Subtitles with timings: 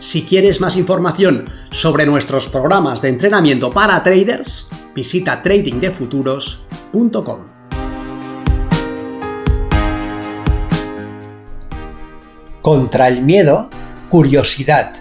[0.00, 7.40] Si quieres más información sobre nuestros programas de entrenamiento para traders, visita tradingdefuturos.com.
[12.62, 13.68] Contra el miedo,
[14.08, 14.94] curiosidad.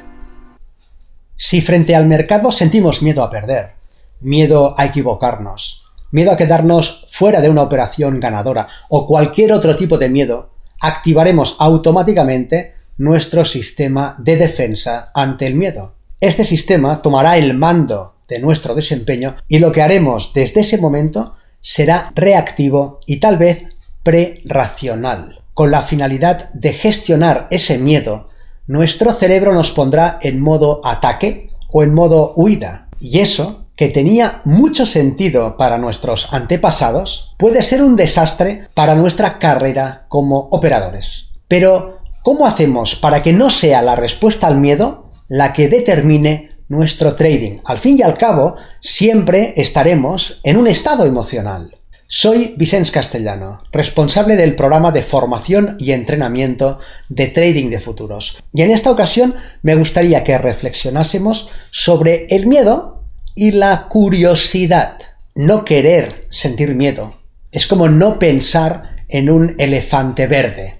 [1.37, 3.75] Si frente al mercado sentimos miedo a perder,
[4.19, 9.97] miedo a equivocarnos, miedo a quedarnos fuera de una operación ganadora o cualquier otro tipo
[9.97, 10.49] de miedo,
[10.81, 15.95] activaremos automáticamente nuestro sistema de defensa ante el miedo.
[16.19, 21.35] Este sistema tomará el mando de nuestro desempeño y lo que haremos desde ese momento
[21.61, 23.67] será reactivo y tal vez
[24.03, 25.41] preracional.
[25.53, 28.29] Con la finalidad de gestionar ese miedo,
[28.67, 32.89] nuestro cerebro nos pondrá en modo ataque o en modo huida.
[32.99, 39.39] Y eso, que tenía mucho sentido para nuestros antepasados, puede ser un desastre para nuestra
[39.39, 41.31] carrera como operadores.
[41.47, 47.15] Pero ¿Cómo hacemos para que no sea la respuesta al miedo la que determine nuestro
[47.15, 47.57] trading?
[47.65, 51.75] Al fin y al cabo, siempre estaremos en un estado emocional.
[52.07, 58.37] Soy Vicens Castellano, responsable del programa de formación y entrenamiento de trading de futuros.
[58.51, 63.03] Y en esta ocasión me gustaría que reflexionásemos sobre el miedo
[63.35, 64.97] y la curiosidad.
[65.35, 67.13] No querer sentir miedo
[67.51, 70.78] es como no pensar en un elefante verde.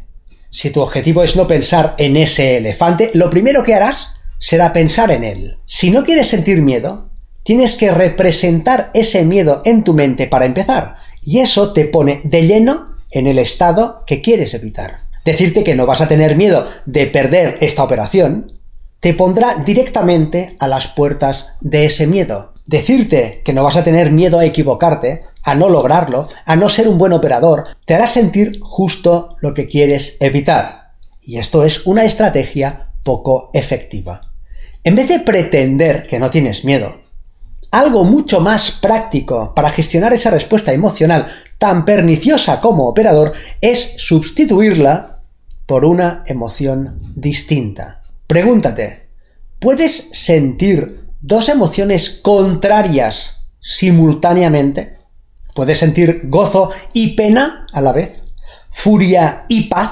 [0.52, 5.12] Si tu objetivo es no pensar en ese elefante, lo primero que harás será pensar
[5.12, 5.58] en él.
[5.66, 7.10] Si no quieres sentir miedo,
[7.44, 10.96] tienes que representar ese miedo en tu mente para empezar.
[11.22, 15.02] Y eso te pone de lleno en el estado que quieres evitar.
[15.26, 18.60] Decirte que no vas a tener miedo de perder esta operación
[19.00, 22.54] te pondrá directamente a las puertas de ese miedo.
[22.66, 26.88] Decirte que no vas a tener miedo a equivocarte a no lograrlo, a no ser
[26.88, 30.94] un buen operador, te hará sentir justo lo que quieres evitar.
[31.22, 34.32] Y esto es una estrategia poco efectiva.
[34.84, 37.02] En vez de pretender que no tienes miedo,
[37.72, 41.28] algo mucho más práctico para gestionar esa respuesta emocional
[41.58, 45.22] tan perniciosa como operador es sustituirla
[45.66, 48.02] por una emoción distinta.
[48.26, 49.10] Pregúntate,
[49.60, 54.99] ¿puedes sentir dos emociones contrarias simultáneamente?
[55.60, 58.24] Puedes sentir gozo y pena a la vez,
[58.72, 59.92] furia y paz,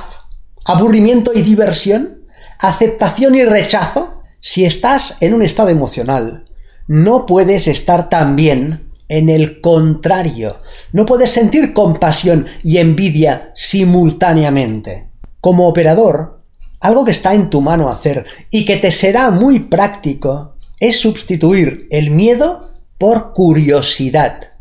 [0.63, 2.21] aburrimiento y diversión,
[2.61, 4.21] aceptación y rechazo.
[4.39, 6.45] Si estás en un estado emocional,
[6.87, 10.55] no puedes estar también en el contrario.
[10.93, 15.09] No puedes sentir compasión y envidia simultáneamente.
[15.41, 16.45] Como operador,
[16.79, 21.89] algo que está en tu mano hacer y que te será muy práctico es sustituir
[21.91, 24.53] el miedo por curiosidad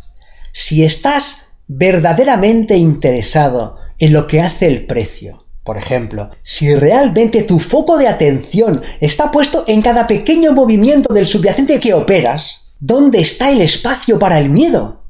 [0.59, 5.45] si estás verdaderamente interesado en lo que hace el precio.
[5.63, 11.27] Por ejemplo, si realmente tu foco de atención está puesto en cada pequeño movimiento del
[11.27, 15.03] subyacente que operas, ¿dónde está el espacio para el miedo?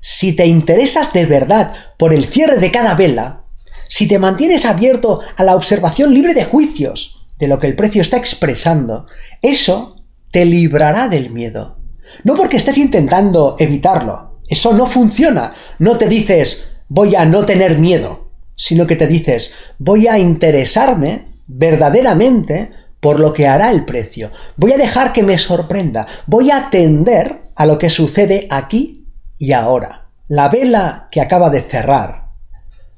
[0.00, 3.44] Si te interesas de verdad por el cierre de cada vela,
[3.88, 8.02] si te mantienes abierto a la observación libre de juicios de lo que el precio
[8.02, 9.06] está expresando,
[9.42, 9.94] eso
[10.32, 11.78] te librará del miedo.
[12.24, 15.54] No porque estés intentando evitarlo, eso no funciona.
[15.78, 21.28] No te dices voy a no tener miedo, sino que te dices voy a interesarme
[21.46, 22.70] verdaderamente
[23.00, 24.30] por lo que hará el precio.
[24.56, 26.06] Voy a dejar que me sorprenda.
[26.26, 29.06] Voy a atender a lo que sucede aquí
[29.38, 30.10] y ahora.
[30.28, 32.32] La vela que acaba de cerrar,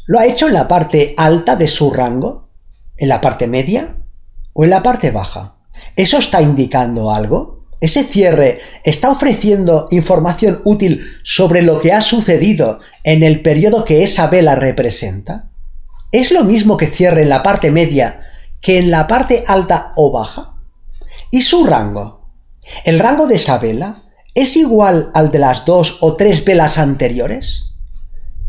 [0.06, 2.50] ¿lo ha hecho en la parte alta de su rango?
[2.96, 3.96] ¿En la parte media?
[4.52, 5.58] ¿O en la parte baja?
[5.96, 7.59] ¿Eso está indicando algo?
[7.80, 14.02] Ese cierre está ofreciendo información útil sobre lo que ha sucedido en el periodo que
[14.02, 15.50] esa vela representa?
[16.12, 18.20] ¿Es lo mismo que cierre en la parte media
[18.60, 20.56] que en la parte alta o baja?
[21.30, 22.28] ¿Y su rango?
[22.84, 24.04] ¿El rango de esa vela
[24.34, 27.74] es igual al de las dos o tres velas anteriores?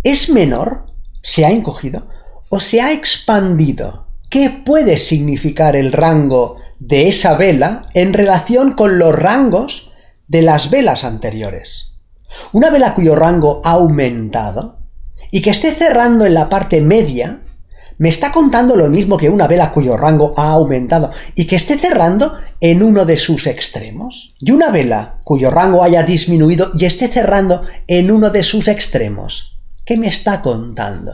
[0.04, 0.88] ¿Es menor?
[1.22, 2.10] ¿Se ha encogido?
[2.50, 4.08] ¿O se ha expandido?
[4.30, 9.92] ¿Qué puede significar el rango de esa vela en relación con los rangos
[10.28, 11.94] de las velas anteriores.
[12.54, 14.80] Una vela cuyo rango ha aumentado
[15.30, 17.42] y que esté cerrando en la parte media
[18.00, 21.78] me está contando lo mismo que una vela cuyo rango ha aumentado y que esté
[21.78, 24.34] cerrando en uno de sus extremos?
[24.40, 29.56] ¿Y una vela cuyo rango haya disminuido y esté cerrando en uno de sus extremos?
[29.86, 31.12] ¿Qué me está contando?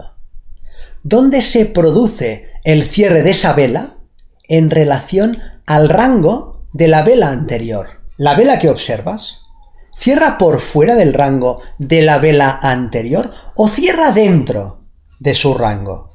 [1.03, 3.97] ¿Dónde se produce el cierre de esa vela
[4.47, 8.01] en relación al rango de la vela anterior?
[8.15, 9.41] La vela que observas
[9.95, 14.85] cierra por fuera del rango de la vela anterior o cierra dentro
[15.19, 16.11] de su rango.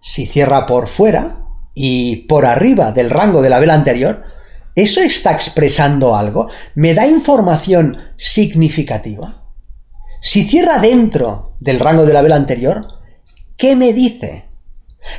[0.00, 4.22] Si cierra por fuera y por arriba del rango de la vela anterior,
[4.74, 6.48] ¿eso está expresando algo?
[6.74, 9.44] ¿Me da información significativa?
[10.20, 12.88] Si cierra dentro del rango de la vela anterior,
[13.56, 14.50] ¿qué me dice?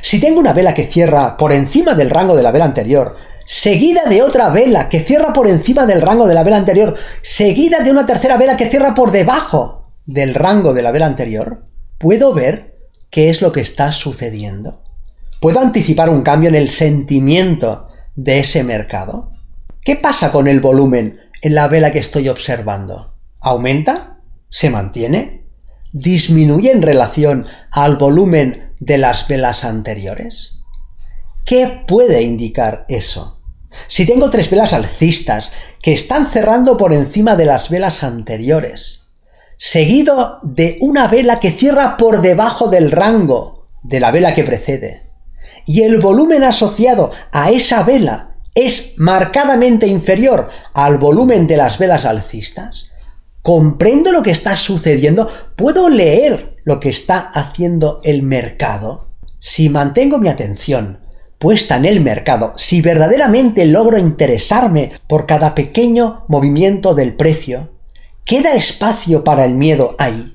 [0.02, 3.16] Si tengo una vela que cierra por encima del rango de la vela anterior,
[3.46, 7.80] seguida de otra vela que cierra por encima del rango de la vela anterior, seguida
[7.80, 11.66] de una tercera vela que cierra por debajo del rango de la vela anterior,
[11.98, 12.76] ¿puedo ver
[13.10, 14.82] qué es lo que está sucediendo?
[15.40, 19.32] ¿Puedo anticipar un cambio en el sentimiento de ese mercado?
[19.82, 23.14] ¿Qué pasa con el volumen en la vela que estoy observando?
[23.40, 24.20] ¿Aumenta?
[24.48, 25.46] ¿Se mantiene?
[25.92, 30.62] ¿Disminuye en relación al volumen de las velas anteriores?
[31.44, 33.35] ¿Qué puede indicar eso?
[33.88, 35.52] Si tengo tres velas alcistas
[35.82, 39.10] que están cerrando por encima de las velas anteriores,
[39.56, 45.10] seguido de una vela que cierra por debajo del rango de la vela que precede,
[45.66, 52.04] y el volumen asociado a esa vela es marcadamente inferior al volumen de las velas
[52.04, 52.92] alcistas,
[53.42, 59.10] comprendo lo que está sucediendo, puedo leer lo que está haciendo el mercado.
[59.38, 61.05] Si mantengo mi atención
[61.38, 67.72] puesta en el mercado, si verdaderamente logro interesarme por cada pequeño movimiento del precio,
[68.24, 70.34] ¿queda espacio para el miedo ahí?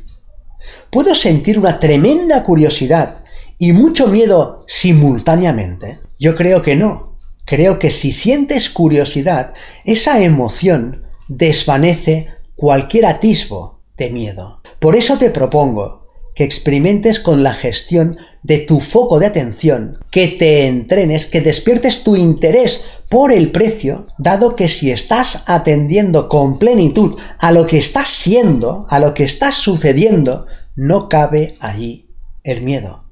[0.90, 3.24] ¿Puedo sentir una tremenda curiosidad
[3.58, 6.00] y mucho miedo simultáneamente?
[6.20, 7.18] Yo creo que no.
[7.46, 14.62] Creo que si sientes curiosidad, esa emoción desvanece cualquier atisbo de miedo.
[14.80, 16.01] Por eso te propongo
[16.36, 22.04] que experimentes con la gestión de tu foco de atención, que te entrenes, que despiertes
[22.04, 27.78] tu interés por el precio, dado que si estás atendiendo con plenitud a lo que
[27.78, 32.10] estás siendo, a lo que está sucediendo, no cabe allí
[32.44, 33.06] el miedo.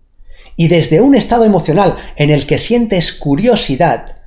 [0.55, 4.17] Y desde un estado emocional en el que sientes curiosidad,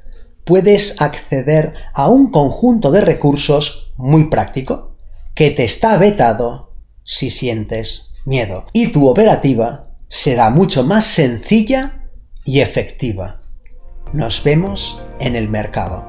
[0.44, 4.96] puedes acceder a un conjunto de recursos muy práctico
[5.34, 6.74] que te está vetado
[7.04, 12.08] si sientes miedo y tu operativa será mucho más sencilla
[12.44, 13.40] y efectiva.
[14.12, 16.06] Nos vemos en el mercado.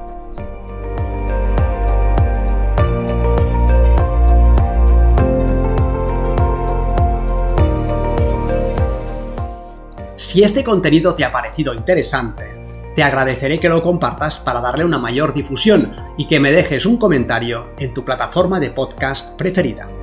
[10.17, 12.63] Si este contenido te ha parecido interesante,
[12.95, 16.97] te agradeceré que lo compartas para darle una mayor difusión y que me dejes un
[16.97, 20.02] comentario en tu plataforma de podcast preferida.